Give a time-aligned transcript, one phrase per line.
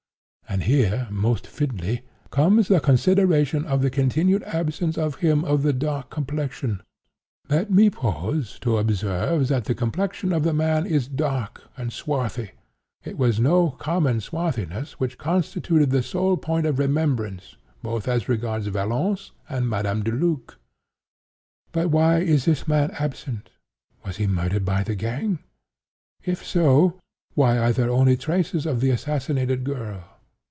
[0.49, 5.71] "And here, most fitly, comes the consideration of the continued absence of him of the
[5.71, 6.83] dark complexion.
[7.49, 12.51] Let me pause to observe that the complexion of this man is dark and swarthy;
[13.05, 18.67] it was no common swarthiness which constituted the sole point of remembrance, both as regards
[18.67, 20.57] Valence and Madame Deluc.
[21.71, 23.51] But why is this man absent?
[24.05, 25.39] Was he murdered by the gang?
[26.25, 26.99] If so,
[27.35, 30.09] why are there only traces of the assassinated girl?